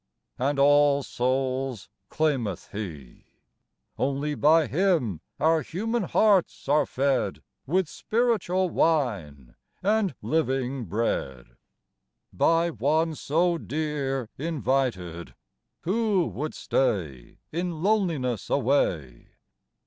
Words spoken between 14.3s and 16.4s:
Invited, who